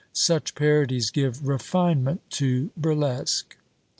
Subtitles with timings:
[0.13, 3.55] Such parodies give refinement to burlesque.